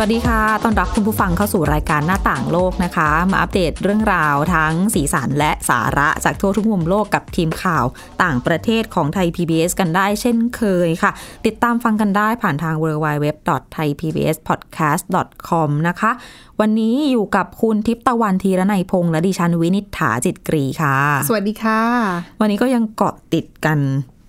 [0.00, 7.84] วัสดีค่ะต้อนรับคุณผู้ฟังเข้าสู่รายการหน้าต่างโลกนะคะ มาอัปเดตเรื่องราวทั้งสีสันและสาระจากทั่วทุกมุมโลกกับทีมข่าว
[8.22, 11.10] ต่างประเทศของไทย PBS กันได้เช่นเคยค่ะ
[11.46, 16.10] ติดตามฟังกันได้ผ่านทาง www.thaipbspodcast.com นะคะ
[16.60, 20.96] วันนี้อยู่กับคุณทิพย์ตะวันธีรนัยพงษ์และดิฉันวินิษฐาจิตกรีค่ะ
[21.28, 21.80] สวัสดีค่ะ
[22.40, 23.78] วันนี้ก็ยังเกาะติดกัน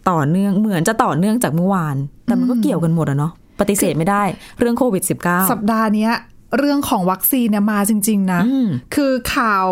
[0.09, 1.95] ต่อเนื่องเหมือนจะต่อเนื่องจากเมื่อวาน
[2.25, 4.23] แต่มันก็เกี่ยวกันหมดอะเนาะ ปฏิเสธไม่ได้
[4.59, 6.13] เรื่องโควิด -19 สัปดาห์เนี้ย
[6.57, 9.67] เรื่องของวัคซีนเนี่ยมาจริง ๆ นะอืมคือข่าว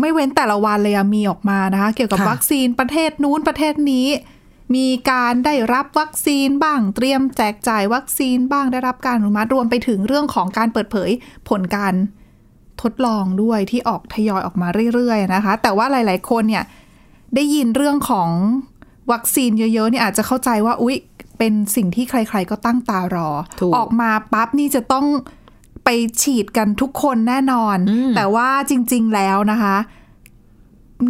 [0.00, 4.06] ไม่เว้นแต่ละวันเลยอะมีออกมานะคะ เกี่ยวกับค่ะวัคซีนประเทศนู้นประเทศนี้
[4.76, 11.10] มีการได้รับวัคซีนบ้างเตรียมแจกจ่ายวัคซีนบ้างได้รับการอนุมัติรวมไปถึงเรื่องของการเปิดเผย
[11.48, 11.94] ผลการ
[12.82, 16.64] ทดลองด้วยที่ออกทยอยออกมาเรื่อยๆนะคะ แต่ว่าหลาย ๆ คนเนี่ย
[17.34, 18.30] ได้ยินเรื่องของ
[19.12, 20.96] วัคซีนเยอะๆเนี่ยอาจจะเข้าใจว่าอุ๊ย
[21.40, 23.28] เป็นสิ่งที่ใคร ๆ ก็ตั้งตารอ
[23.60, 25.06] ถูกออกมาปั๊บนี่จะต้อง
[25.84, 25.88] ไป
[26.22, 29.76] ฉีดกันทุกคนแน่นอนอืมแต่ว่าจริง ๆ แล้วนะคะ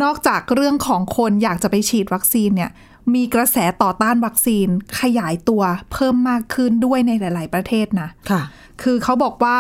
[0.03, 2.70] นอกจากเรื่องของคนอยากจะไปฉีดวัคซีนเนี่ย
[3.14, 4.69] มีกระแสต่อต้านวัคซีน
[5.00, 8.42] ขยายตัวเพิ่มมากขึ้นด้วยในหลาย ๆ ประเทศนะค่ะ
[8.83, 9.59] คือเขาบอกว่า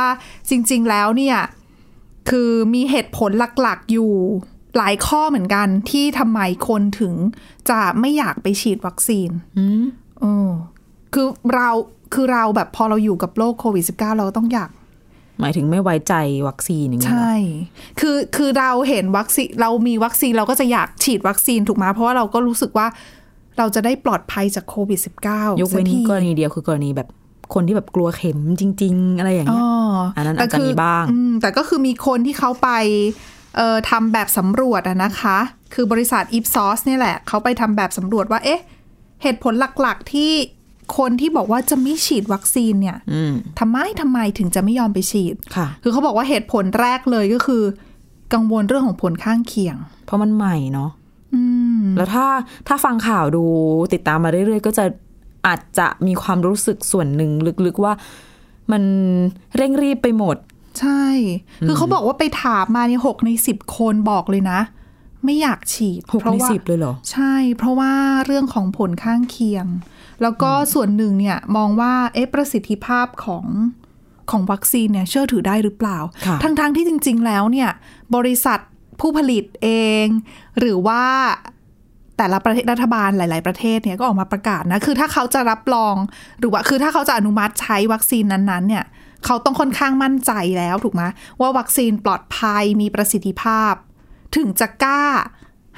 [0.50, 1.38] จริง ๆ แล้วเนี่ย
[2.30, 4.14] คือมีเหตุผลหลัก ๆ อยู่
[4.76, 7.14] หลายข้อเหมือนกันที่ทำไมคนถึง
[7.70, 9.84] จะไม่อยากไปฉีดวัคซีนอืม
[10.20, 10.50] เออ
[11.14, 11.68] คือเรา
[12.14, 14.70] คือเราแบบพอเราอยู่กับโรคโควิด -19 เราต้องอยาก
[15.40, 16.14] หมายถึงไม่ไว้ใจ
[16.48, 17.52] วัคซีนอย่างเงี้ยใช่เหร
[17.96, 22.86] อคือคือเราเห็นวัคซีนเรามีวัคซีนเราก็จะอยากฉีดวัคซีนถูกไหมเพราะว่าเราก็รู้สึกว่า
[23.58, 27.08] เราจะได้ปลอดภัยจากโควิด -19 ยกเว้นสัทีกรณีเดียวคือกรณีแบบ
[27.54, 29.66] คนที่แบบกลัวเข็มจริง ๆ อะไรอย่างอ๋เงี้อ
[30.04, 32.70] ยอันนั้นแต่อาจจะคืมีบ้างอืมแต่ก็คือมีคนที่เขาไป
[33.56, 35.38] เอ่อทำแบบสำรวจอะนะคะ
[35.74, 38.60] คือบริษัท Ipsos เนี่ยแหละ เขาไปทำแบบสำรวจว่าเอ๊ะ
[39.22, 40.32] เหตุผลหลักๆที่
[40.98, 47.62] คนที่บอกว่าจะไม่ฉีดวัคซีนเนี่ยอืมทำไมทำไมถึงจะไม่ยอมไปฉีดค่ะ คือเขาบอกว่าเหตุผลแรกเลยก็คือ
[48.34, 50.90] กังวลเรื่องของผลข้างเคียง เพราะมันใหม่เนาะ
[51.34, 51.42] อื
[51.80, 52.26] มแล้วถ้า
[52.68, 53.44] ถ้าฟังข่าวดู
[53.92, 54.84] ติดตามมาเรื่อยๆ ก็จะ
[55.46, 57.30] อาจจะมีความรู้สึกส่วนหนึ่ง
[57.66, 57.92] ลึกๆว่า
[58.72, 58.82] มัน
[59.56, 60.36] เร่งรีบไปหมด
[60.80, 61.02] ใช่
[61.66, 64.60] คือเขาบอกว่าไปถามมาเนี่ยหกในสิบคนบอกเลยนะ
[65.24, 67.92] ไม่อยากฉีดหกเพราะในว่าสิบเลยเหรอ ใช่ เพราะว่า
[68.26, 69.66] เรื่องของผลข้างเคียง
[70.22, 73.46] แล้วก็ส่วนหนึ่งเนี่ยมองว่าเอ๊ะประสิทธิภาพของ
[74.30, 77.70] ของวัคซีนเนี่ยเชื่อถือได้หรือเปล่าค่ะทั้งๆที่จริง ๆ แล้วเนี่ย
[78.16, 78.58] บริษัท
[79.00, 79.68] ผู้ผลิตเอ
[80.04, 80.06] ง
[80.58, 81.02] หรือว่า
[82.16, 85.94] แต่ละประเทศรัฐบาลหลาย ๆ ประเทศเนี่ยก็ออกมาประกาศนะ คือถ้าเขาจะรับรอง
[86.38, 88.84] หรือว่าคือถ้าเขาจะอนุมัติใช้วัคซีนนั้น ๆ เนี่ย
[89.24, 91.02] เขาต้องค่อนข้างมั่นใจแล้วถูกไหม
[91.40, 93.74] ว่าวัคซีนปลอดภัยมีประสิทธิภาพ
[94.36, 95.02] ถึงจะกล้า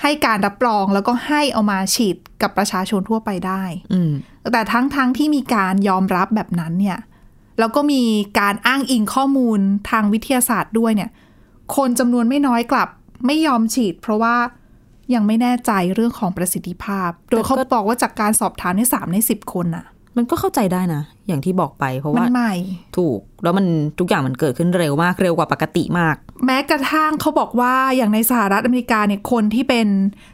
[0.02, 4.12] ให้การรับรองแล้วก็ให้เอามาฉีดกับประชาชนทั่วไปได้อืม
[4.52, 6.98] แต่ทั้งทั้งที่มีการยอมรับแบบนั้นเนี่ย
[7.58, 8.02] แล้วก็มี
[8.40, 9.60] การอ้างอิงข้อมูล
[9.90, 11.10] ทางวิทยาศาสตร์ด้วยเนี่ย
[11.76, 12.88] คนจำนวนไม่น้อยกลับ
[13.26, 14.36] ไม่ยอมฉีด เพราะว่า
[15.14, 19.84] ยังไม่แน่ใจเรื่องของประสิทธิภาพ โดยเขาบอกว่าจากการสอบถามในสามในสิบคนน่ะ
[20.16, 22.54] มันก็เข้าใจได้นะ อย่างที่บอกไปเพราะมันว่าใหม่
[22.98, 23.66] ถูก แล้วมัน
[23.98, 29.86] ทุกอย่างมันเกิดขึ้นเร็วมากเร็วกว่าปกติมาก แม้กระทั่งเขาบอกว่าอย่างในสหรัฐอเมริกาเนี่ยคนที่เป็น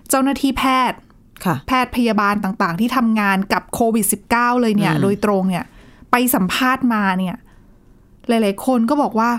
[0.09, 0.99] เจ้าหน้าที่แพทย์
[1.45, 5.65] ค่ะแพทย์พยาบาลต่างๆ ที่ทำงานกับโควิด -19 เลยเนี่ยอืมโดยตรงเนี่ย
[6.11, 7.37] ไปสัมภาษณ์มาเนี่ย
[8.29, 9.31] หลาย ๆ คนก็บอกว่า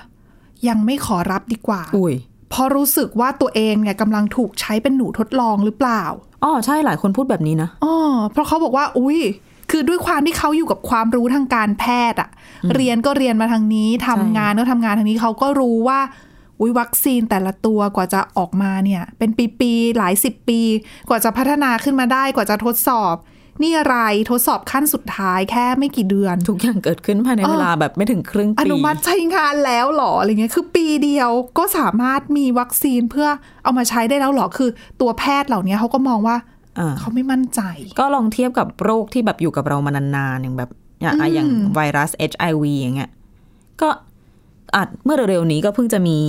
[0.68, 2.14] ยังไม่ขอรับดีกว่าอุ้ย
[2.50, 6.04] เพราะรู้สึกว่าตัวเองเนี่ยกำลังถูกใช้เป็นหนูทดลองหรือเปล่า
[6.44, 7.96] อ๋อใช่หลายคนพูดแบบนี้นะอ๋อ
[8.32, 9.20] เพราะเขาบอกว่า อุ้ย
[9.72, 12.30] คือด้วยความที่เขาอยู่กับความรู้ทางการแพทย์อะ
[12.76, 16.00] เรียนก็เรียนมาทางนี้ทำงานก็ทำงานทางนี้เขาก็รู้ว่า
[16.60, 20.62] อุ้ยวัคซีนแต่ละตัวกว่าจะออกมาเนี่ย เป็นปีๆหลายสิบปี
[21.10, 23.16] กว่าจะพัฒนาขึ้นมาได้กว่าจะทดสอบ
[23.64, 23.98] นี่อะไร
[24.30, 33.28] ทดสอบขั้นสุดท้ายแค่ไม่กี่เดือน ทุกอย่างเกิดขึ้นภายในเออเวลาแบบไม่ถึงครึ่งอปีนุมัติใช้งานแล้วเหรออะไรเงี้ยคือปีเดียวก็สามารถมีวัคซีนเพื่อ
[33.64, 34.70] เอามาใช้ได้แล้วเหรอคือ
[35.02, 36.58] ตัวแพทย์เหล่านี้เขาก็มองว่าอ่า
[37.00, 37.62] เขาไม่มั่นใจ
[38.00, 40.70] ก็ลองเทียบกับโรคที่แบบอยู่กับเรามานานๆอย่างแบบ
[41.02, 43.12] อย่างอะอย่างไวรัส HIV อย่างเงี้ย
[43.82, 43.90] ก็
[44.76, 46.20] อาจเมื่อเร็วๆนี้ก็เพิ่งจะมี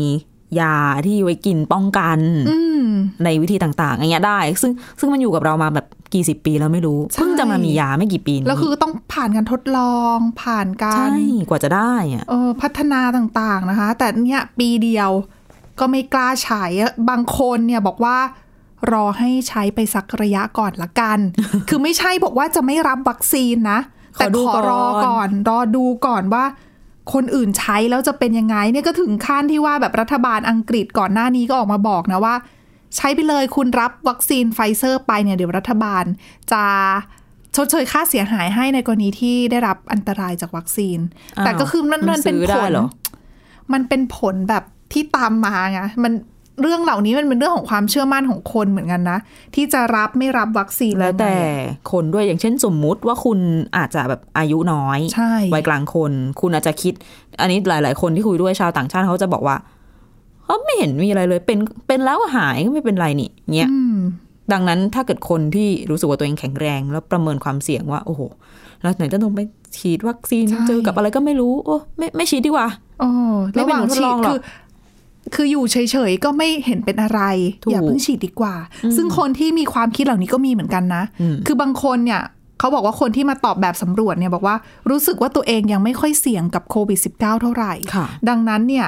[0.60, 0.76] ยา
[1.06, 2.18] ที่ไว้กินป้องกัน
[2.50, 2.84] อืม
[3.24, 15.10] ในวิธีต่างๆอย่างเงี้ยได้ ซึ่งซึ่งมันอยู่กับเรามาแบบกี่สิบปีแล้วไม่รู้ใช่เพิ่งจะมามียาไม่กี่ปีนี้แล้วคือต้องผ่านการทดลองผ่านกาใช่รกว่าจะได้อะเออพัฒนาต่างๆนะคะ แต่เนี่ยปีเดียว
[15.80, 16.64] ก็ไม่กล้าใช้
[17.10, 18.16] บางคนเนี่ยบอกว่า
[18.92, 21.18] รอให้ใช้ไปสักระยะก่อนละกัน
[21.68, 23.80] คือไม่ใช่บอกว่าจะไม่รับวัคซีนนะ
[24.18, 26.44] แต่ขอรอก่อน รอดูก่อนว่า
[27.12, 32.34] คนอื่นใช้แล้วจะเป็นยังไง เนี่ยก็ถึงขั้นที่ว่าแบบรัฐบาลอังกฤษก่อนหน้านี้ก็ออกมาบอกนะว่า
[32.96, 36.04] ใช้ไปเลยคุณรับวัคซีนไฟเซอร์ไปเนี่ยเดี๋ยวรัฐบาล
[36.52, 36.64] จะ
[37.56, 40.98] ชดเชยค่าเสียหายให้ในกรณีที่ได้รับอันตรายจากวัคซีน
[41.38, 42.86] อ้าวแต่ก็คือมันมัมันนเป็นซื้อผได้ลเหรอ
[43.72, 46.12] มันเป็นผลแบบที่ตามมาไงมัน
[46.62, 49.18] เรื่องเหล่านี้มันเป็นเรื่องของความเชื่อมั่นของคนเหมือนกันนะ
[49.54, 51.48] ที่จะรับไม่รับวัคซีนแล้วแต่ยังไง
[51.92, 53.38] คนด้วยอย่างเช่นสมมุติว่าคุณ
[53.76, 56.94] อาจจะแบบอายุน้อยใช่วัยกลางคน คุณอาจจะคิด
[57.40, 59.56] อันนี้หลาย ๆ คนที่คุยด้วยชาวต่างชาติเขาจะบอกว่า
[60.44, 63.98] เขาไม่เห็นมีอะไรเลยเป็นเป็นแล้วหายก็ไม่เป็นไรนี่เนี้ยอืม
[64.52, 68.20] ดังนั้นถ้าเกิดคนที่รู้สึกว่าตัวเองแข็งแรง แล้วประเมินความเสี่ยงว่าโอ้โห
[68.82, 69.40] แล้วไหนจะต้องไป
[69.78, 72.66] ฉีดวัคซีนใช่เจอกับอะไรก็ไม่รู้ โอ้ไม่ไม่ฉีดดีกว่า
[73.02, 73.10] อ๋อ
[73.52, 74.40] ไม่เป็นหนูทดลองหรอกคือ
[75.34, 75.76] คืออยู่เฉ
[76.10, 77.20] ยๆ ก็ไม่เห็นเป็นอะไร
[77.62, 78.54] ถูกอย่าเพิ่งฉีดดีกว่า
[78.96, 82.22] ซึ่งคนที่มีความคิดเหล่านี้ก็มีเหมือนกันนะอืมคือบางคนเนี่ย
[82.58, 84.56] เขาบอกว่าคนที่มาตอบแบบสำรวจเนี่ยบอกว่า
[84.90, 88.86] รู้สึกว่าตัวเองยังไม่ค่อยเสี่ยงกับโควิด -19 เท่าไหร่ค่ะดังนั้นเนี่ย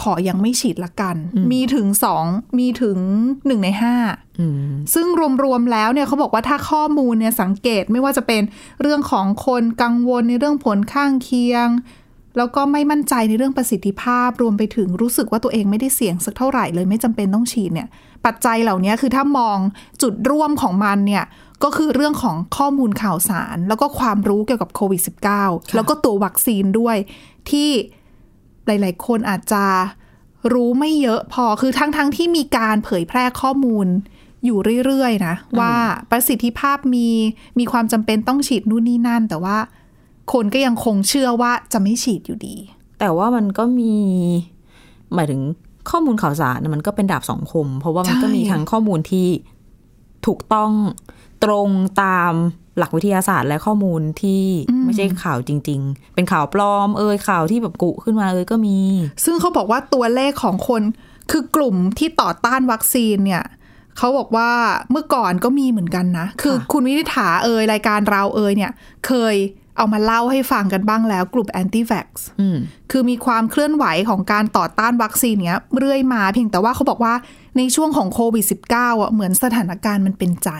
[0.00, 1.16] ขอยังไม่ฉีดละกัน
[1.52, 2.24] มีถึงสอง
[2.58, 2.98] มีถึง
[3.46, 3.96] หนึ่งในห้า
[4.40, 5.06] อืมซึ่ง
[5.44, 8.42] รวมๆแล้วเนี่ยเขาบอกว่าถ้าข้อมูลเนี่ยสังเกตไม่ว่าจะเป็น
[8.82, 11.68] เรื่องของคนกังวลในเรื่องผลข้างเคียง
[12.36, 17.88] แล้วก็ไม่มั่นใจในเรื่องประสิทธิภาพรวมไปถึงรู้สึกว่าตัวเองไม่ได้เสี่ยงสักเท่าไหร่เลยไม่จำเป็นต้องฉีดเนี่ย
[18.26, 19.58] ปัจจัยเหล่านี้คือถ้ามอง
[20.02, 21.24] จุดร่วมของมันเนี่ย
[21.64, 25.02] ก็คือเรื่องของข้อมูลข่าวสาร แล้วก็ความรู้เกี่ยวกับโควิด
[25.38, 26.96] -19 แล้วก็ตัววัคซีนด้วย
[27.50, 27.68] ที่
[28.66, 29.64] หลาย ๆ คนอาจจะ
[30.52, 33.86] รู้ไม่เยอะพอคือทั้งๆทที่มีการเผยแพร่ข้อมูล
[34.44, 35.74] อยู่เรื่อย ๆ นะ ว่า
[36.10, 37.08] ประสิทธิภาพมี
[37.58, 39.56] มีความจำเป็นต้องฉีดนู่นนี่นั่น แต่ว่า
[40.32, 42.56] คนก็ยังคงเชื่อว่าจะไม่ฉีดอยู่ดี
[43.00, 43.94] แต่ว่ามันก็มี
[45.14, 45.40] หมายถึง
[45.90, 49.28] ข้อมูลข่าวสารน่ะมันก็เป็นดาบสองคม เพราะว่ามันก็ใช่มีทั้งข้อมูลที่
[50.26, 50.70] ถูกต้อง
[51.44, 51.68] ตรง
[52.02, 52.32] ตาม
[52.78, 54.42] หลักวิทยาศาสตร์และข้อมูลที่
[54.84, 58.78] ไม่ใช่ข่าวจริง ๆ เป็นข่าวปลอม เอยข่าวที่แบบกุขึ้นมาเอยก็มี
[59.24, 60.82] ซึ่งเขาบอกว่าตัวเลขของคน
[61.30, 63.44] คือกลุ่มที่ต่อต้านวัคซีนเนี่ย
[63.96, 64.50] เขาบอกว่า
[64.90, 68.72] เมื่อก่อนก็มีเหมือนกันนะ คือคุณวินิษฐาเอ่ยรายการเราเอ่ยเนี่ย
[69.06, 69.34] เคย
[69.78, 72.58] เอามาเล่าให้ฟังกันบ้างแล้วกลุ่มแอนตี้แว็กซ์อืม
[72.90, 77.14] คือมีความเคลื่อนไหวของการต่อต้านวัคซีนเนี้ยเรื่อยมาเพียงแต่ว่าเขาบอกว่า
[77.56, 80.50] ในช่วงของโควิด -19 อะเหมือนสถานการณ์มันเป็นใจ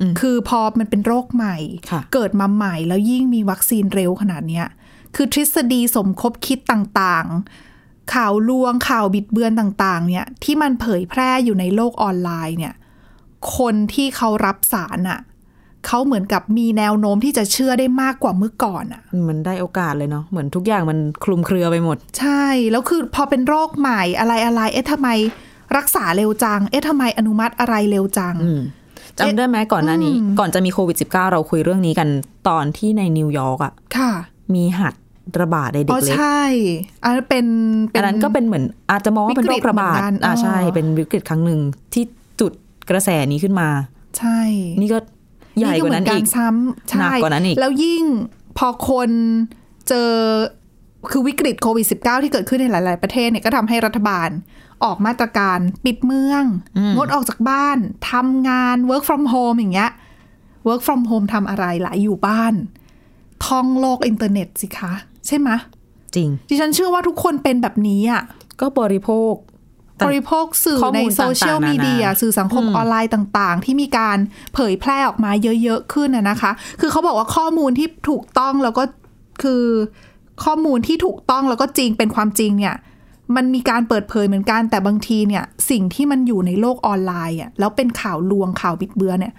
[0.00, 1.56] อืมคือพอมันเป็นโรคใหม่
[1.90, 4.66] ค่ะเกิดมาใหม่แล้วยิ่งมีวัคซีนเร็วขนาดเนี้ย
[5.14, 12.74] คือทฤษฎีสมคบคิดต่างๆ ข่าวลวงข่าวบิดเบือนต่าง ๆ เนี่ย ที่มันเผยแพร่อยู่ในโลกออนไลน์เนี่ย
[13.56, 15.20] คนที่เขารับสารอะ
[15.86, 25.08] เขาเหมือนกับมีแนวโน้มที่จะเชื่อได้มากกว่าเมื่อก่อนอะมันได้โอกาสเลยเนาะเหมือนทุกอย่างมันคลุมเครือไปหมด ใช่ แล้วคือพอเป็นโรคใหม่อะไรอะไรเอ๊ะทำไม
[25.76, 28.62] รักษาเร็วจัง เอ๊ะทำไมอนุมัติอะไรเร็วจังอืม
[29.18, 32.08] จำได้ไหมก่อนหน้านี้อืมก่อนจะมีโควิด -19 เราคุยเรื่องนี้กัน
[32.48, 34.12] ตอนที่ในนิวยอร์กอะค่ะ
[34.54, 34.94] มีหัด
[35.40, 36.42] ระบาดในเด็อ๋กอเล็กใช่
[37.02, 37.46] อันนั้นเป็น
[37.90, 41.60] เป็อันนั้นก็เป็นเหมือนอาจจะมองว่าเป็นโรคระบาดวิกฤตเหมือนกันอ่าใช่อ๋อเป็นวิกฤตครั้งหนึ่ง
[41.92, 42.04] ที่
[42.40, 42.52] จุด
[42.90, 43.68] กระแสนี้ขึ้นมา
[44.18, 44.38] ใช่
[44.80, 44.98] นี่ก็
[45.58, 48.04] ใหญ่กว่านั้นเหมือีกซ้ำใช่หนักกว่านั้นอีกแล้วยิ่ง
[48.58, 49.10] พอคน
[49.88, 50.10] เจอ
[51.10, 54.28] คือวิกฤตโควิด -19 ที่เกิดขึ้นในหลาย ๆ ประเทศเนี่ยก็ทำให้รัฐบาล
[54.84, 56.44] ออกมาตรการปิดเมือง
[56.96, 57.78] งดออกจากบ้าน
[58.12, 59.90] ทำงาน work from home อย่างเงี้ย
[60.68, 62.54] work from home ทำอะไรหลายอยู่บ้าน
[63.46, 64.92] ท่องโลกอินเทอร์เน็ตสิคะ
[65.26, 65.58] ใช่ไหมะ
[66.16, 68.22] จริง ดิฉันเชื่อว่าทุกคนเป็นแบบนี้อะ
[68.60, 69.32] ก็บริโภค
[70.06, 74.18] บริโภคสื่อข้อในมูลโซเชียลต่างๆมีเดียนานาสื่อสังคมออนไลน์ต่างๆ ที่มีการ
[74.54, 75.30] เผยแพร่ออกมา
[75.62, 78.84] เยอะๆขึ้นนะนะคะ คือเขาบอกว่าข้อมูลที่ถูกต้องแล้วก็
[79.42, 79.64] คือ
[80.44, 82.74] ข้อมูลที่ถูกต้องแล้วก็จริงเป็นความจริงเนี่ย
[83.36, 89.34] มันมีการเปิดเผยเหมือนกันแต่บางทีเนี่ย สิ่งที่มันอยู่ในโลกออนไลน์อะแล้วเป็นข่าวลวงข่าวบิดเบือนเนี่ย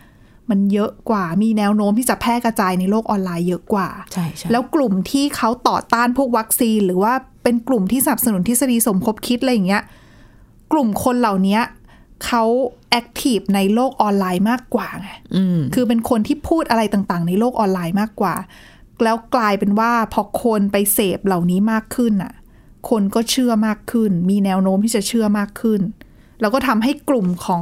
[0.50, 9.84] มันเยอะกว่ามีแนวโน้มที่จะแพร่กระจายในโลกออนไลน์เยอะกว่าใช่ใช่แล้วกลุ่มที่เขาต่อต้านพวกวัคซีน หรือว่าเป็นกลุ่มที่สนับสนุนทฤษฎีสมคบคิดอะไรอย่างเงี้ย
[10.72, 11.60] กลุ่มคนเหล่านี้
[12.26, 12.44] เขา
[12.90, 18.36] active ในโลกออนไลน์มากกว่าไงอืมคือเป็นคนที่พูดอะไรต่างๆ ในโลกออนไลน์มากกว่า
[19.04, 22.34] แล้วกลายเป็นว่าพอคนไปเสพเหล่านี้มากขึ้นน่ะ
[22.90, 25.82] คนก็เชื่อมากขึ้น มีแนวโน้มที่จะเชื่อมากขึ้น
[26.42, 27.62] แล้วก็ทำให้กลุ่มของ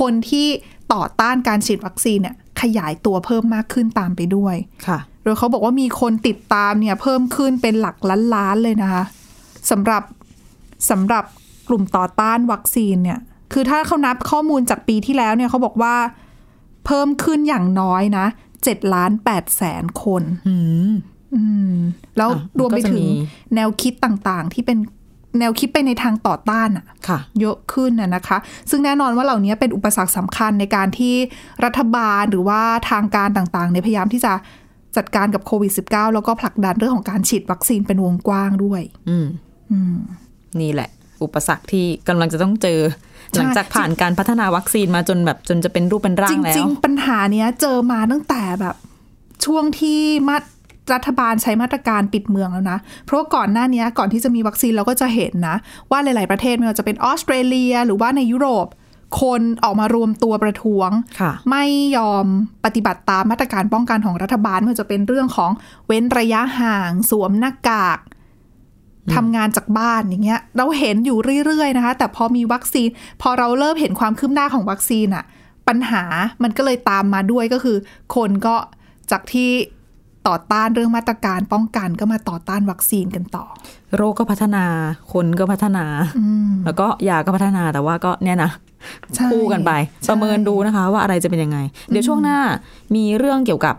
[0.00, 0.46] คนที่
[0.92, 9.04] ต่อต้านการฉีดวัคซีนเนี่ยขยายตัวเพิ่มมากขึ้นตามไปด้วยค่ะ โดยเขาบอกว่ามีคนติดตามเนี่ยเพิ่มขึ้นเป็นหลักล้านล้านๆเลยนะคะ
[9.70, 10.02] สำหรับ
[10.90, 11.24] สำหรับ
[11.68, 13.18] กลุ่มต่อต้านวัคซีนเนี่ย
[13.52, 15.94] คือถ้าเขานับข้อมูลจากปีที่แล้วเนี่ยเขาบอกว่า
[16.86, 18.26] เพิ่มขึ้นอย่างน้อยนะ
[18.64, 20.56] เจ็ดล้านแปดแสนคนอื
[20.90, 20.92] ม
[21.34, 21.72] อืม
[22.16, 23.08] แล้วอะรวมไปมันก็จะถึงมี
[23.54, 24.78] แนวคิดต่างๆ ที่เป็น
[25.38, 28.38] แนวคิดไปในทางต่อต้านอะค่ะเยอะขึ้นน่ะนะคะ
[28.70, 31.14] ซึ่งแน่นอนว่าเหล่านี้เป็นอุปสรรคสำคัญในการที่
[31.64, 34.32] รัฐบาลหรือว่าทางการต่างๆในยพยายามที่จะ
[34.96, 39.26] จัดการกับโควิด -19 แล้วก็ผลักดันเรื่องของการฉีดวัคซีนเป็นวงกว้างด้วย อืม
[39.70, 39.96] อืม
[40.60, 40.90] นี่แหละ
[41.22, 42.80] อุปสรรคที่กำลังจะต้องเจอ
[43.30, 48.74] ใช่หลังจากผ่านการพัฒนาวัคซีนมาจนแบบจนจะเป็นรูปเป็นร่าจงแล้ริวงๆ ปัญหาเนี้ยเจอมาตั้งแต่แบบ
[49.44, 50.36] ช่วงที่มา
[50.94, 55.56] รัฐบาลใช้มาตรการปิดเมืองแล้วนะ เพราะว่าก่อนหน้านี้ก่อนที่จะมีวัคซีนเราก็จะเห็นนะ
[55.90, 58.66] ว่าหลาย ๆ ประเทศไม่ว่าจะเป็นออสเตรเลีย หรือว่าในยุโรป
[59.20, 61.64] คนออกมารวมตัวประท้วงค่ะไม่
[61.96, 62.26] ยอม
[62.64, 65.50] ปฏิบัติตามมาตรการป้องกันของรัฐบาลไม่ว่าจะเป็นเรื่องของ
[65.86, 67.98] เว้นระยะห่าง สวมหน้ากาก
[69.14, 72.88] ทำงานจากบ้านอย่างเงี้ย เราเห็นอยู่เรื่อยๆนะคะ แต่พอมีวัคซีน
[73.22, 75.24] พอเราเริ่มเห็นความคืบหน้าของวัคซีนอะ
[75.68, 76.02] ปัญหา
[76.42, 77.76] มันก็เลยตามมาด้วยก็คือ
[78.16, 78.56] คนก็
[79.10, 79.50] จากที่
[80.28, 83.44] ต่อต้านเรื่องมาตรการป้องกันก็มาต่อต้านวัคซีนกันต่อ
[83.96, 84.64] โรคก็พัฒนา
[85.12, 85.84] คนก็พัฒนา
[86.64, 88.50] แล้วก็ยาก็พัฒนาแต่ว่าก็เนี่ยนะ
[89.14, 89.72] ใช่คู่กันไป
[90.02, 91.58] ใช่ประเมินดูนะคะ ว่าอะไรจะเป็นยังไง
[91.90, 92.38] เดี๋ยวช่วงหน้า
[92.94, 93.74] มีเรื่องเกี่ยวกับ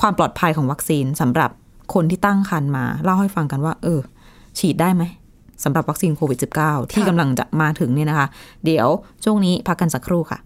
[0.00, 1.50] ความปลอดภัยของวัคซีนสำหรับ
[1.94, 4.00] คนที่ตั้งครรภ์มา เล่าให้ฟังกันว่า เออ
[4.58, 5.02] ฉีดได้ไหม
[5.64, 8.28] สำหรับวัคซีนโควิด -19 ที่กำลังจะมาถึงเนี่ยนะคะ
[8.64, 8.88] เดี๋ยว
[9.24, 10.38] ช่วงนี้พักกันสักครู่ค่ะ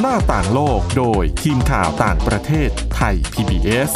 [0.00, 3.90] หน้าต่างโลกโดยทีมข่าวต่างประเทศไทย PBS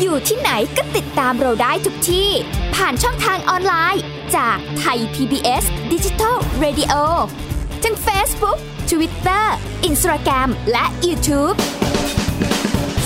[0.00, 2.30] อยู่ที่ไหนก็ติดตามเราได้ทุกที่
[2.74, 4.02] ผ่านช่องทางออนไลน์
[4.36, 6.94] จากไทย PBS Digital Radio
[7.84, 8.58] ทั้ง Facebook
[8.90, 9.44] Twitter
[9.88, 11.56] Instagram และ YouTube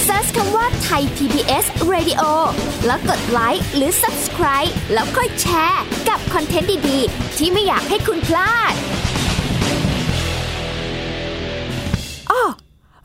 [0.07, 2.23] Search คำว่าไทย PBS Radio
[2.87, 8.73] แล้วกดไลค์หรือ Subscribe แล้วค่อยแชร์ กับคอนเทนต์ดี ๆ ที่ไม่อยากให้คุณพลาด
[12.31, 12.43] อ้อ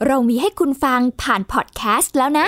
[0.08, 2.48] เรามีให้คุณฟังผ่านพอดแคสต์แล้วนะ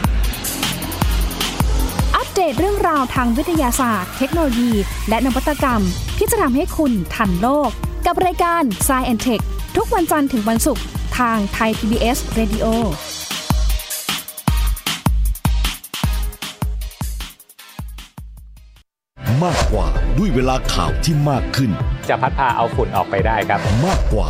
[2.41, 4.71] ดตเรื่องราวทางวิทยาศาสตร์ เทคโนโลยี
[5.09, 5.81] และนวัตกรรม
[6.17, 7.69] ที่จะทำให้คุณทันโลก
[8.05, 9.43] กับรายการ s c i e n t e c h
[9.75, 10.83] ทุกวันจันทร์ถึงวันศุกร์
[11.17, 12.65] ทางไทย PBS Radio
[19.43, 21.71] มากกว่าด้วยเวลาข่าวที่มากขึ้น
[22.07, 24.29] จะพัดพาเอาฝุ่นออกไปได้ครับ มากกว่า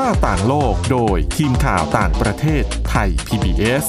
[0.00, 3.84] หน้าต่างโลกโดยทีมข่าวต่างประเทศไทย PBS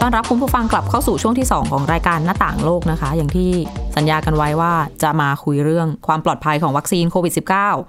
[0.00, 3.50] ต้อนรับคุณผู้ฟังกลับเข้าสู่ช่วงที่ 2 ของรายการหน้าต่างโลกนะคะ อย่างที่
[3.96, 4.72] สัญญากันไว้ว่า
[5.02, 7.32] จะมาคุยเรื่องความปลอดภัยของวัคซีนโควิด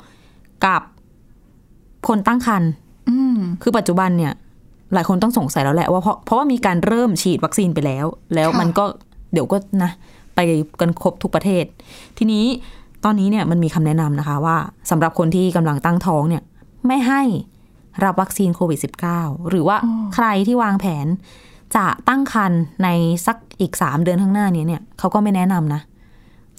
[0.07, 0.81] -19 กับ
[2.07, 2.69] คนตั้งครรภ์
[3.09, 4.33] อืมคือปัจจุบันเนี่ย
[4.93, 8.85] หลายคนต้องสงสัยแล้วแหละว่าเพราะเพราะว่ามีการเริ่มฉีดวัคซีนไปแล้ว แล้วค่ะมันก็
[9.33, 9.91] เดี๋ยวก็นะ
[10.35, 10.39] ไป
[10.79, 11.65] กันครบทุกประเทศ
[12.17, 12.45] ทีนี้
[13.05, 14.57] ตอนนี้เนี่ยมันมีคำแนะนำนะคะว่า
[14.89, 16.43] สำหรับคนที่กำลังตั้งท้องเนี่ย
[16.87, 17.21] ไม่ให้
[18.03, 18.79] รับวัคซีนโควิด
[19.15, 19.77] -19 หรือว่า
[20.15, 21.07] ใครที่วางแผน
[21.75, 22.87] จะตั้งครรภ์ใน
[23.25, 25.81] สักอีกสามเดือนข้างหน้านี้เนี่ยเขาก็ไม่แนะนำนะ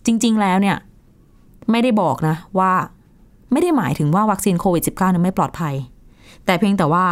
[0.07, 0.77] จริง ๆ แล้วเนี่ย
[1.71, 2.73] ไม่ได้บอกนะว่า
[3.53, 5.75] ไม่ได้หมายถึงว่าวัคซีนโควิด -19 นั้นไม่ปลอดภัย
[6.45, 7.05] แต่เพียงแต่ว่า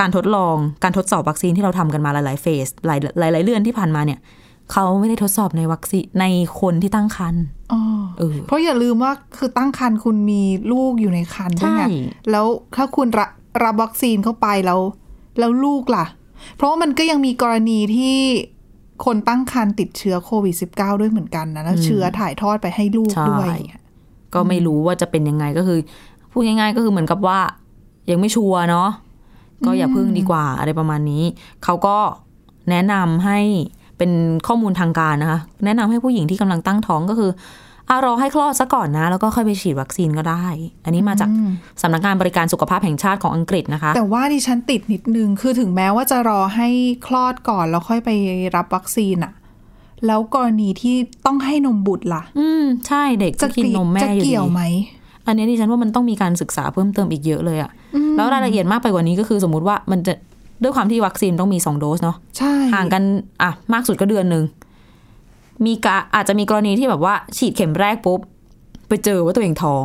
[0.00, 4.18] การทดลองการทดสอบวัคซีนที่เราทำกันมาหลาย ๆ เฟสหลายหลายหลายเดือนที่ผ่านมาเนี่ย
[4.72, 6.24] เขาไม่ได้ทดสอบในวัคซีนใน
[6.60, 7.42] คนที่ตั้งครรภ์
[7.72, 7.80] อ๋อ
[8.18, 10.42] เออเพราะอย่าลืมว่าคือตั้งครรภ์คุณมี
[10.72, 11.88] ลูกอยู่ในครรภ์ด้วยไงใช่
[12.30, 13.30] แล้วถ้าคุณรับ
[13.64, 14.80] รับวัคซีนเข้าไปแล้ว
[15.38, 16.06] แล้วลูกล่ะ
[16.56, 18.16] เพราะว่ามันก็ยังมีกรณีที่
[19.04, 23.56] คนตั้งครรภ์ติดเชื้อโควิด -19 ด้วยเหมือนกันนะแล้วเชื้อถ่ายทอดไปให้ลูกใช่ด้วย
[24.34, 25.78] ก็ไม่รู้ว่าจะเป็นยังไงก็คือ
[26.30, 27.38] พูดง่ายๆก็คือเหมือนกับว่า
[28.10, 28.88] ยังไม่ชัวร์เนาะ
[29.66, 31.22] ก็อย่าพึ่งดีกว่าอะไรประมาณนี้
[31.64, 31.96] เขาก็
[32.70, 33.38] แนะนำให้
[33.98, 34.10] เป็น
[34.46, 37.30] ข้อมูลทางการนะคะ แนะนำให้ผู้หญิงที่กำลังตั้งท้องก็คือ
[37.90, 40.46] อารอให้คลอดซะก่อนนะ แล้วก็ค่อยไปฉีดวัคซีนก็ได้
[40.84, 41.28] อันนี้มาจาก
[41.82, 46.68] สำนักงานบริการสุขภาพแห่งชาติของอังกฤษนะคะ แต่ว่าดิฉันติดนิดนึง คือถึงแม้ว่าจะรอให้
[47.06, 48.10] คลอดก่อนแล้วค่อยไป
[48.56, 49.32] รับวัคซีนอะ
[50.06, 54.62] แล้วกรณีที่ต้องให้นมบุตรล่ะ อืม ใช่เด็กจะกินนมแม่จะอยู่ดีเกี่ยวไหม
[55.26, 57.70] อันนี้ดิฉันว่ามันต้องมีการศึกษาเพิ่มเติมอีกเยอะเลยอะ
[58.16, 60.14] แล้วรายละเอียดมากไปกว่านี้ก็คือสมมุติว่ามันจะ
[60.62, 63.02] ด้วยความที่วัคซีนต้องมีสองโดสเนาะใช่ห่างกัน
[63.42, 64.44] อะมากสุดก็เดือนหนึ่ง
[65.64, 68.20] มีกะอาจจะมีกรณีที่แบบว่า ฉีดเข็มแรกปุ๊บ
[68.88, 69.84] ไปเจอว่าตัวเองท้อง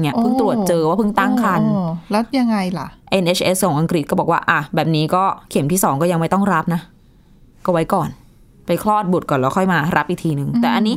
[0.00, 2.86] เนี่ยเพิ่งตรวจเจอว่าเพิ่งตั้งครรภ์อ๋อแล้วยังไงล่ะ
[3.22, 6.80] NHS ของอังกฤษก็บอกว่าอะแบบนี้ก็เข็มที่สองก็ยังไม่ต้องรับนะ
[7.64, 8.08] ก็ไว้ก่อน
[8.66, 10.94] ไปคลอดบุตรก่อนแล้วค่อยมารับอีกทีหนึ่งแต่อันนี้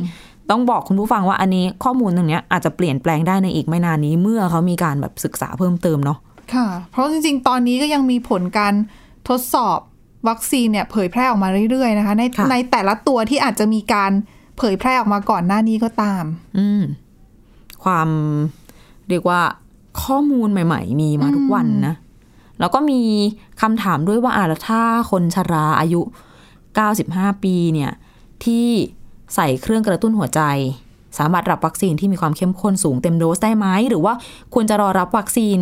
[0.50, 6.18] ต้องบอกคุณผู้ฟังว่าอันนี้ข้อมูลตรงเนี้ยอาจจะเปลี่ยนแปลงได้ในอีกไม่นานนี้เมื่อเขามีการแบบศึกษาเพิ่มเติมเนาะ
[6.54, 8.74] ค่ะ เพราะจริงๆ ตอนนี้ก็ยังมีผลการ
[9.28, 9.78] ทดสอบ
[10.28, 14.12] วัคซีนเนี่ยเผยแพร่ออกมาเรื่อยๆนะคะ ในค่ะในแต่ละตัวที่อาจจะมีการ
[14.58, 16.24] เผยแพร่ออกมาก่อนหน้านี้ก็ตาม
[16.58, 16.82] อืม
[17.84, 18.08] ความ
[19.08, 19.40] เรียกว่า
[20.02, 21.94] ข้อมูลใหม่ ๆ มีมาทุกวันนะ
[22.60, 23.00] แล้วก็มี
[23.60, 26.00] คำถามด้วยว่าอะแล้วถ้าคนชราอายุ
[26.72, 27.92] 95 ปีเนี่ย
[28.44, 28.66] ที่
[29.34, 30.40] ใส่เครื่องกระตุ้นหัวใจ
[31.18, 34.14] สามารถรับวัคซีนที่มีความเข้มข้นสูงเต็มโดสได้ไหม หรือว่า
[34.54, 35.58] ควรจะรอรับวัคซีน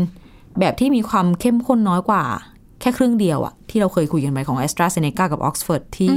[0.58, 2.24] แบบที่มีความเข้มข้นน้อยกว่า
[2.82, 6.08] แค่ครึ่งเดียวอะที่เราเคยคุยกันไปของ a s t r a z เซ e c a กับ Oxford ที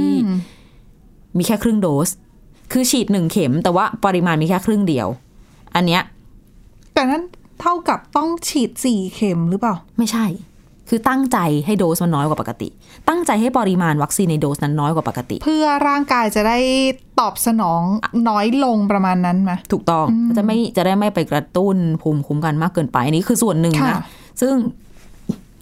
[1.36, 2.08] มีแค่ครึ่งโดส
[2.72, 5.08] คือฉีดหนึ่งเข็ม แต่ว่าปริมาณมีแค่ครึ่งเดียว
[5.74, 6.02] อันเนี้ย
[6.94, 7.22] แต่นั้น
[7.60, 10.26] เท่ากับต้องฉีดสี่เข็มหรือเปล่า ไม่ใช่
[10.88, 12.68] คือตั้งใจให้โดสมันน้อยกว่าปกติ
[13.08, 16.58] ตั้งใจให้ปริมาณวัคซีนในโดสนั้นน้อยกว่าปกติ เพื่อร่างกายจะได้
[17.20, 17.82] ตอบสนอง
[18.28, 24.02] น้อยลงประมาณนั้นไหมถูกต้องจะไม่จะได้ไม่ไปกระตุ้นภูมิคุ้มกันมากเกินไปอันนี้คือส่วนหนึ่งค่ะนะ
[24.40, 24.54] ซึ่ง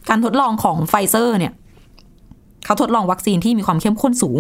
[0.08, 1.52] การทดลองของไฟเซอร์เนี่ย
[2.64, 4.38] เขาทดลองวัคซีนที่มีความเข้มข้นสูง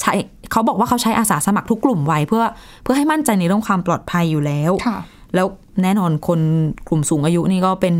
[0.00, 0.12] ใช้
[0.52, 2.44] เขาบอกว่าเขาใช้อาสาสมัครทุกกลุ่มวัยเพื่อ
[2.82, 4.98] เพื่อให้มั่นใจในเรื่องความปลอดภัยอยู่แล้วค่ะ
[5.34, 5.46] แล้ว
[5.82, 6.40] แน่นอนคน
[6.88, 7.96] กลุ่มสูงอายุนี่ก็เป็น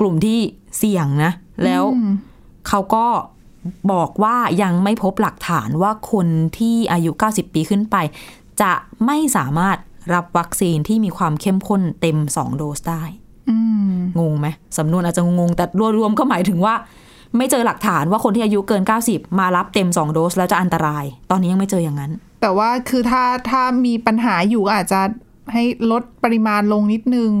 [0.00, 0.38] กลุ่มที่
[0.78, 1.32] เสี่ยงนะ
[1.64, 1.82] แล้ว
[2.68, 3.06] เขาก็
[3.92, 6.26] บอกว่ายังไม่พบหลักฐานว่าคน
[6.58, 7.96] ที่อายุ 90 ปีขึ้นไป
[8.62, 8.72] จะ
[9.06, 9.76] ไม่สามารถ
[10.14, 13.23] รับวัคซีนที่มีความเข้มข้นเต็ม 2 โดสได้อืม
[14.20, 14.46] งงไหม
[14.78, 15.64] สำนวนอาจจะงงๆแต่
[15.98, 16.74] รวมๆก็หมายถึงว่า
[17.36, 25.00] ไม่เจอหลักฐานว่าคนที่อายุเกิน 90 มารับเต็ม 2 โดส แล้วจะอันตราย ตอนนี้ยังไม่เจออย่างนั้น แต่ว่าคือถ้าถ้ามีปัญหาอยู่ก็อาจจะ
[25.52, 27.32] ให้ลดปริมาณลงนิดนึง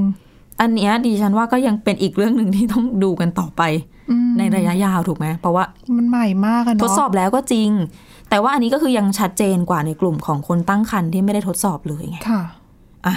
[0.60, 3.62] อันเนี้ยดิฉันว่าก็ยังเป็นอีกเรื่องหนึ่งที่ต้องดูกันต่อไป
[4.10, 5.64] อืมในระยะยาวถูกไหมเพราะว่า
[5.96, 7.70] มันใหม่มากอะเนาะทดสอบแล้วก็จริง
[8.30, 12.42] แต่ว่าอันนี้ก็คือยังชัดเจนกว่าในกลุ่มของคนตั้งครรภ์ที่ไม่ได้ทดสอบเลยไงค่ะ
[13.06, 13.14] อะ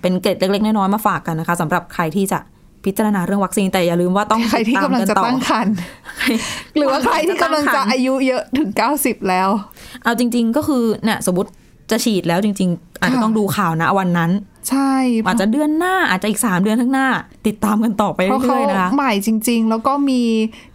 [0.00, 2.38] เป็นเกร็ดเล็กๆน้อยๆมาฝากกันนะคะสำหรับใครที่จะ
[2.84, 5.74] พิจารณาเรื่องวัคซีนแต่อย่าลืมว่าต้องใครที่ติดตามกำลังนจะต่อตั้งครรภ์
[6.76, 9.48] หรือว่าใครที่กำลังจะอายุเยอะถึงเก้าสิบแล้ว
[10.04, 11.50] เอาจริง ๆก็คือเนี่ยสมมติ
[11.90, 14.30] จะฉีดแล้วจริง ๆ อาจจะต้องดูข่าวนะวันนั้น
[14.68, 14.92] ใช่
[15.26, 17.08] อาจจะเดือนหน้าอาจจะอีกสามเดือนข้างหน้า
[17.46, 20.22] ติดตามกันต่อไปเพราะเขาเรื่อยๆนะคะใหม่จริง ๆ แล้วก็มี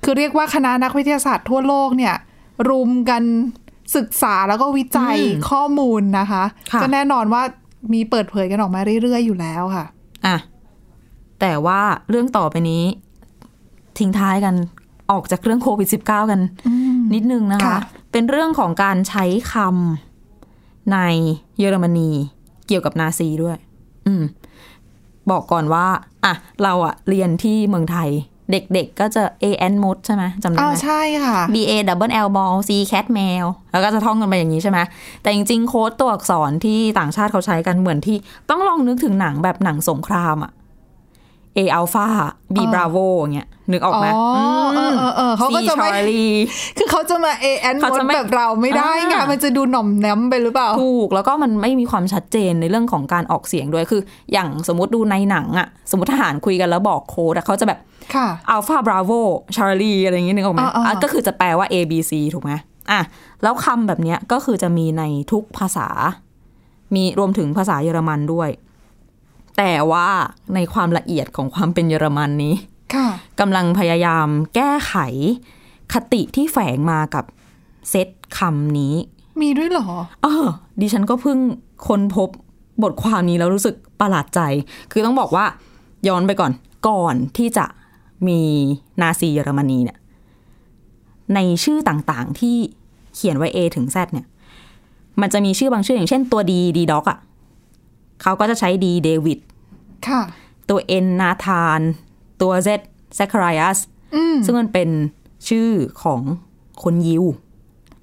[0.03, 2.15] คือเรียกว่าคณะนักวิทยาศาสตร์ทั่วโลกเนี่ย
[2.69, 3.23] รุมกัน
[3.95, 7.43] ศึกษาแล้วก็วิจัยอืมข้อมูลนะคะค่ะก็แน่นอนว่า
[7.91, 9.85] มีเปิดเผยกันออกมาเรื่อยๆอยู่แล้วค่ะ
[10.25, 10.35] อะ
[11.41, 12.83] แต่ว่าเรื่องต่อไปนี้
[13.99, 14.55] ทิ้งท้ายกัน
[15.11, 16.41] ออกจากเรื่องโควิด -19 กัน
[17.13, 17.79] นิดนึงนะคะค่ะ
[18.11, 20.97] เป็นเรื่องของการใช้คำใน
[21.57, 22.09] เยอรมนี
[22.67, 23.57] เกี่ยวกับนาซีด้วย
[24.07, 24.23] อืม
[25.31, 25.85] บอกก่อนว่า
[26.25, 28.09] อะ เราอะเรียนที่เมืองไทย
[28.51, 34.79] เด็กๆก็จะ A N mode ใช่ไหมจำได้อ้าไหวมใช่ค่ะ B A double L ball C cat mail แล้วก็จะท่องกันไปอย่างนี้ใช่ไหม
[35.21, 38.17] แต่จริงๆ โค้ดตัวอักษรที่ต่างชาติเขาใช้กันเหมือนที่
[38.49, 40.51] ต้องลองนึกถึงหนังแบบหนังสงครามอะ
[41.57, 42.07] A alpha
[42.55, 44.23] B อ๋อ bravo อย่างเงี้ยนึกออกไหมอ๋อ
[44.75, 46.33] เออเออเออเขาก็ C จะไม่ Charlie
[46.77, 54.01] คือเขาจะมา A N เขาจะไม่แบบเราไม่ได้ไงอ่ามัมันจะดูหน่อมแนมไปหรือเปล่า ถูก แล้วก็มันไม่มีความชัดเจนในเรื่องของการออกเสียงด้วยคือ
[54.33, 57.79] อย่างสมมติดูในหนังอะสมมติทหารคุยกันแล้วบอกโค้ดอะเขาจะแบบ
[58.15, 59.11] ค่ะอัลฟาบราโว
[59.55, 62.51] ชาร์ลีอะไรอย่างเงี้ยนึกออกไหมอ่าๆอะก็คือจะแปลว่า A B C ถูกไหม
[62.91, 63.01] อะ
[63.43, 65.87] แล้วคำแบบเนี้ยก็คือจะมีในทุกภาษา
[66.95, 68.49] มีรวมถึงภาษาเยอรมันด้วย
[69.57, 70.07] แต่ว่า
[70.55, 72.55] ในความละเอียดของความเป็นเยอรมันนี้
[72.93, 73.07] ค่ะ
[73.39, 74.95] กำลังพยายามแก้ไข
[75.93, 77.25] คติที่แฝงมากับ
[77.89, 78.95] เซตคำนี้
[79.41, 79.87] มีด้วยเหรอ
[80.23, 80.45] เออ
[80.81, 81.37] ดิฉันก็เพิ่ง
[81.87, 82.29] ค้นพบ
[82.83, 84.39] บทความนี้แล้วรู้สึกประหลาดใจ
[84.91, 85.45] คือต้องบอกว่า
[86.07, 86.51] ย้อนไปก่อน
[86.87, 87.65] ก่อนที่จะ
[88.27, 88.39] มี
[89.01, 89.97] นาซีเยอรมนีเนี่ย
[91.35, 92.55] ในชื่อต่างๆที่
[93.15, 94.27] เขียนไว้ A ถึง Z เนี่ย
[95.21, 97.19] มันจะมีชื่อบางชื่ออย่างเช่นตัว D D Dog อะ
[98.23, 99.39] เขาก็จะใช้ D เดวิด
[100.07, 100.21] ค่ะ
[100.69, 101.79] ตัว N นาธาน
[102.41, 102.69] ตัว Z
[103.15, 103.77] แซคาร i อัส
[104.15, 104.89] อืมซึ่งมันเป็น
[105.49, 105.69] ชื่อ
[106.03, 106.21] ของ
[106.83, 107.23] คนยิว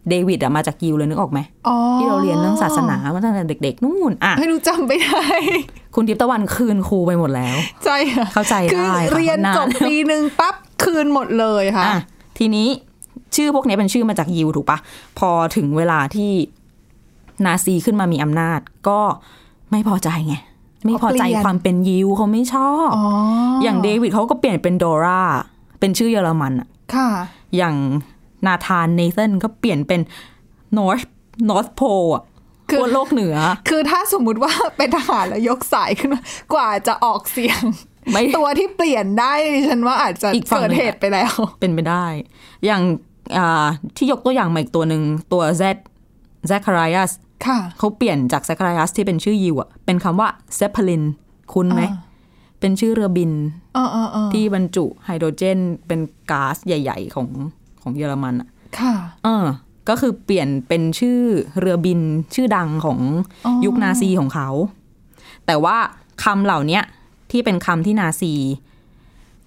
[0.08, 5.24] เดวิดอะมาจากยิวเลยนึกออกไหมอ๋อที่เราเรียนเรื่องศาสนามาตั้งแต่เด็ก ๆ นู่นอะให้ดูจำไม่ได้
[5.94, 10.54] คุณทิพย์ตะวันคืนครูไปหมดแล้ว ใช่ค่ะเข้าใจคือได้ค่ะเรียนาจบปีหนึ่งปั๊บ
[10.84, 12.00] คืนหมดเลยค่ะอะ
[12.38, 12.68] ทีนี้
[13.36, 14.78] ชื่อพวกนี้เป็นชื่อมาจากยิวถูกปะ
[15.18, 16.32] พอถึงเวลาที่
[17.44, 19.00] นาซีขึ้นมามีอำนาจ ก็
[19.70, 20.34] ไม่พอใจไง
[20.84, 23.06] ไม่พอใจเปลี่ยนความเป็นยิวเขาไม่ชอบอ๋อ
[23.62, 25.22] อย่างเดวิดเขาก็เปลี่ยนเป็นดอร่า
[25.80, 27.08] เป็นชื่อเยอรมันอะค่ะ
[27.56, 27.74] อย่าง
[28.46, 30.00] นาธานเนเธนก็เปลี่ยนเป็น
[30.76, 31.04] North
[31.48, 32.24] North Pole อะ
[32.70, 33.36] คือขั้วโลกเหนือ
[33.68, 36.22] คือถ้าสมมุติว่าเป็นทหารแล้วยกสายขึ้นมา
[36.54, 37.62] กว่าจะออกเสียง
[38.12, 42.06] ไม่ตัวที่เปลี่ยนได้ดิฉันว่าอาจจะอีกฝั่งเกิดหนึ่งเหตุไปแล้ว เป็นไปได้
[42.66, 42.82] อย่าง
[43.36, 45.02] อ่าที่ยกตัวอย่างมาอีกตัวหนึ่ง
[45.32, 45.62] ตัว Z
[46.50, 47.29] z a c h a r i a s ค่ะ
[47.78, 51.02] เขาเปลี่ยนจาก z a c h a r i a s ที่เป็นชื่อยิวอะเป็นคำว่า Zeppelin
[51.54, 52.08] คุณไหมอ่า
[52.60, 53.30] เป็นชื่อเรือบิน
[53.74, 56.00] เออเออเออที่บรรจุไฮโดรเจน เป็น
[56.30, 57.28] ก๊าซใหญ่ ๆ ของ
[57.82, 58.48] ของเยอรมันอะ
[58.78, 59.46] ค่ะเออ
[59.88, 61.20] ก็คือเปลี่ยนเป็นชื่อ
[61.60, 62.00] เรือบิน
[62.34, 62.98] ชื่อดังของ
[63.46, 64.48] อ๋อยุคนาซีของเขา
[65.46, 65.76] แต่ว่า
[66.24, 66.82] คำเหล่าเนี้ย
[67.30, 68.34] ที่เป็นคำที่นาซี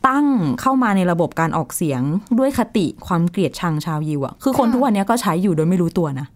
[0.08, 0.26] ตั้ง
[0.62, 2.02] เข้ามาในระบบการออกเสียง
[2.40, 6.28] ด้วยคติความเกลียดชังชาวยิวอะคือคนทุกวันเนี้ยก็ใช้อยู่โดยไม่รู้ตัวนะ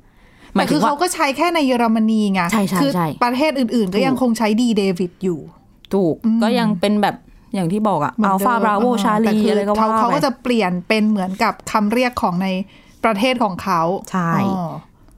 [0.55, 5.39] หแต่มายถึคืงอว่าเขาก็ใช้แค่ในเยอรมนีไงใช่ใช่คือใช่ประเทศอื่น ๆ ก็ยังคงใช้ดีเดวิดอยู่
[5.93, 7.15] ถูกก็ยังเป็นแบบ
[7.55, 12.47] อย่างที่บอกอะเหมืนอัลเดิมฟาบราโวเออชาแต่ลีคือะไรก็ว่าเขาเขาไปก็จะเปลี่ยนเป็นเหมือนกับคำเรียกของใน
[13.05, 13.81] ประเทศของเขา
[14.11, 14.71] ใช่อ๋อ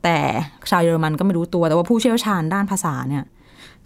[0.03, 0.17] แต่
[0.69, 3.23] ชาวเยอรมันก็ไม่รู้ตัวแต่ว่าผู้เชี่ยวชาญด้านภาษาเนี่ย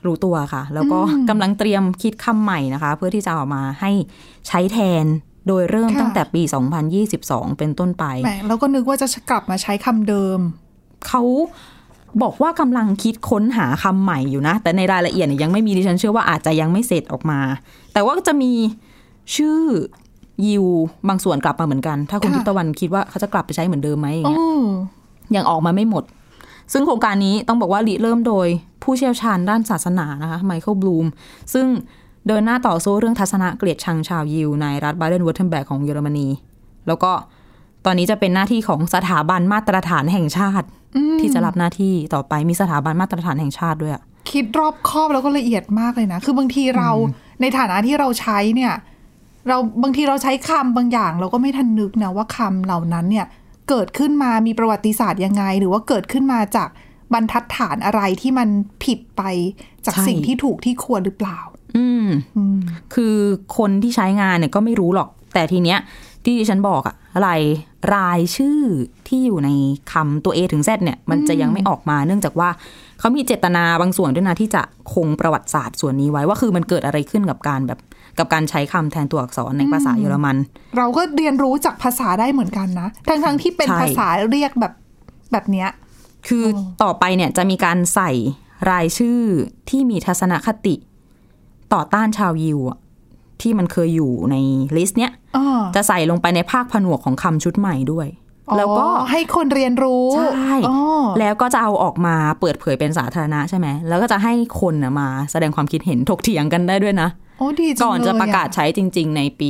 [0.06, 3.91] รู้ตัวค่ะ แล้วก็กำลังเตรียมคิดคำใหม่นะคะ เพื่อที่จะเออกมาให้
[4.47, 5.06] ใช้แทน
[5.47, 6.41] โดยเริ่มค่ะตั้งแต่ปี
[6.99, 10.39] 2022 เป็นต้นไปแหมเราก็นึกว่าจะกลับมาใช้คำเดิม
[11.08, 11.22] เขา
[12.22, 17.39] บอกว่ากำลังคิดค้นหาคำใหม่อยู่นะ แต่ในรายละเอียดเนี่ยยังไม่มีดิฉันเชื่อว่าอาจจะยังไม่เสร็จออกมา
[17.94, 18.52] แต่ว่าจะมี
[19.36, 19.60] ชื่อ
[20.48, 20.66] ยิว
[21.08, 24.66] บางส่วนกลับมาเหมือนกัน ค่ะ ถ้าคุณทิพย์ตะวันคิดว่าเขาจะกลับไปใช้เหมือนเดิมไหมอย่างเงี้ย อืม
[25.36, 26.04] ยังออกมาไม่หมด
[26.74, 28.48] ซึ่งโครงการนี้ต้องบอกว่าริเริ่มโดย
[28.84, 31.06] ผู้เชี่ยวชาญด้านศาสนานะคะไมเคิลบลูม
[31.54, 31.68] ซึ่ง
[32.28, 36.28] เดินหน้าต่อสู้เรื่องทัศนะเกลียดชังชาวยิวในรัฐบาเดนเวือร์ทเทมแบร์กของเยอรมนี
[36.88, 37.12] แล้วก็
[37.86, 40.68] ตอนนี้จะเป็นหน้าที่ของสถาบันมาตรฐานแห่งชาติ
[41.19, 46.89] ที่จะรับหน้าที่ต่อไปมีสถาบันมาตรฐานแห่งชาติด้วยอะคิดรอบคอบแล้วก็ละเอียดมากเลยนะ คือบางทีเรา
[47.41, 48.73] ในฐานะที่เราใช้เนี่ย
[49.47, 53.25] เราบางทีเราใช้คำบางอย่าง เราก็ไม่ทันนึกนะว่าคำเหล่านั้นเนี่ย
[53.69, 56.69] เกิดขึ้นมามีประวัติศาสตร์ยังไง หรือว่าเกิดขึ้นมาจาก
[57.13, 58.49] บรรทัดฐานอะไรที่มัน
[58.84, 59.21] ผิดไป
[59.86, 61.39] จากใช่สิ่งที่ถูกที่ควรหรือเปล่า
[61.77, 62.08] อืม
[62.93, 63.15] คือ
[63.58, 65.79] คนที่ใช้งานเนี่ยก็ไม่รู้หรอก แต่ทีเนี้ย
[66.23, 67.29] ที่ดิฉันบอกอะอะไร
[67.95, 68.59] รายชื่อ
[69.07, 69.49] ที่อยู่ใน
[69.91, 72.49] คำตัว A ถึง Z เนี่ย มันจะยังไม่ออกมาเนื่องจากว่า
[72.99, 74.62] เขามีเจตนาบางส่วนด้วยนะที่จะ
[74.93, 77.79] คงประวัติศาสตร์ส่วนนี้ไว้ว่าคือมันเกิดอะไรขึ้นกับการแบบ
[78.19, 80.38] กับการใช้คำแทนตัวอักษรในภาษาเยอรมัน
[80.77, 84.73] เราก็เรียนรู้จากภาษาได้เหมือนกันนะทั้งทั้งๆที่เป็นใช่ภาษาเรียกแบบ
[85.31, 85.69] แบบเนี้ย
[86.27, 86.45] คือ
[86.83, 88.12] ต่อไปเนี่ยจะมีการใส่
[88.71, 89.19] รายชื่อ
[89.69, 90.75] ที่มีทัศนคติ
[91.73, 92.77] ต่อต้านชาวยิวอะ
[93.41, 94.36] ที่มันเคยอยู่ใน
[94.78, 98.08] ลิสต์เนี้ยอ๋อจะใส่ลงไปในภาคผนวกของคำชุดใหม่ด้วย
[98.58, 100.78] แล้วก็อ๋อให้คนเรียนรู้ ใช่อ๋อ
[101.19, 109.50] แล้วก็จะเอาออกมาเปิดเผยเป็นสาธารณะใช่ไหม แล้วก็จะให้คนน่ะมาแสดงความคิดเห็นถกเถียงกันได้ด้วยนะ โอ้ดีจังก่อนจะเลยประกาศอใช้จริง ๆ ในปี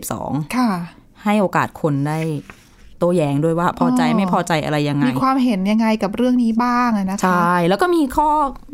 [0.00, 0.70] 2022 ค่ะ
[1.24, 2.18] ให้โอกาสคนได้
[3.00, 8.28] โต้แย้งด้วยว่าพอใจอ๋อไม่พอใจอะไรยังไง มีความเห็นยังไงกับเรื่องนี้บ้างอะนะคะใช่แล้วก็มีข้อ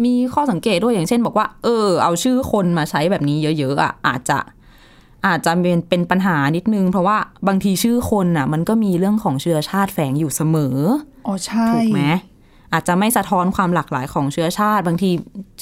[0.05, 4.39] มีข้อสังเกตด้วยอย่างเช่น บอกว่า เออ เอาชื่อคนมาใช้แบบนี้เยอะๆอะอาจจะ
[5.27, 7.17] อาจจะเป็นเป็นปัญหานิดนึง เพราะว่า
[7.49, 10.77] บางทีชื่อคนอะ มันก็มีเรื่องของเชื้อชาติแฝงอยู่เสมอ
[11.27, 12.03] อ๋อใช่ถูกไหม
[12.73, 15.11] อาจจะไม่สะท้อนความหลากหลายของเชื้อชาติ บางที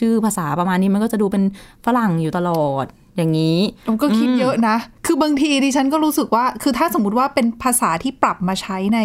[0.00, 1.42] ชื่อภาษาประมาณนี้มันก็จะดูเป็น
[1.84, 9.00] ฝรั่งอยู่ตลอด อย่างนี้ผมก็คิดเยอะนะ คือบางทีดิฉันก็รู้สึกว่า คือถ้าสมมติว่าเป็นภาษาที่ปรับมาใช้ใน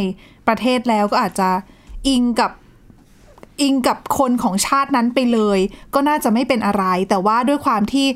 [0.47, 1.49] ประเทศแล้วก็อาจจะ
[2.07, 2.51] อิงกับ
[3.61, 5.59] อิงกับคนของชาตินั้นไปเลย
[5.93, 8.07] ก็น่าจะไม่เป็นอะไร แต่ว่าด้วยความที่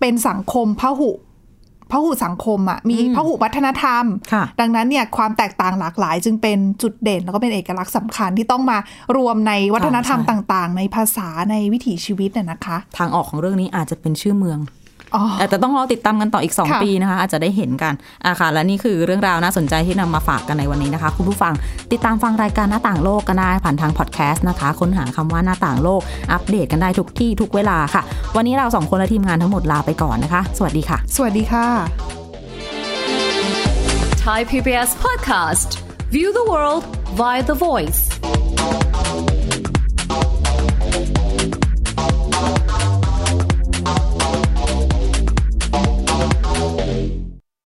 [0.00, 1.10] เป็นสังคมพหุ
[1.92, 8.78] พหุสังคมอะมีอืมพหุวัฒนธรรมค่ะดังนั้นเนี่ยความแตกต่างหลากหลาย จึงเป็นจุดเด่น แล้วก็เป็นเอกลักษณ์สำคัญที่ต้องมา
[9.16, 14.58] รวมในวัฒนธรรมใช่ต่าง ๆ ในภาษาในวิถีชีวิตน่ะนะคะ ทางออกของเรื่องนี้อาจจะเป็นชื่อเมือง
[15.14, 17.94] อ๋อแต่ต้องรอติดตามกันต่ออีกค่ะ2ปีนะคะ อาจจะได้เห็นกัน
[18.26, 21.54] อะค่ะ และนี่คือเรื่องราวน่าสนใจที่นำมาฝากกันในวันนี้นะคะ คุณผู้ฟัง
[21.92, 26.00] ติดตามฟังรายการหน้าต่างโลกกันได้ผ่านทางพอดแคสต์นะคะ ค้นหาคำว่าหน้าต่างโลก
[26.32, 28.02] อัปเดตกันได้ทุกที่ทุกเวลาค่ะ
[28.36, 31.66] วันนี้เราสองคนและทีมงานทั้งหมดลาไปก่อนนะคะ สวัสดีค่ะ สวัสดีค่ะ
[34.24, 35.68] Thai PBS podcast.
[36.14, 36.82] View the world
[37.20, 38.00] via the voice.